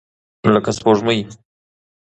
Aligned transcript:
لکه 0.53 0.71
سپوږمۍ. 0.77 1.19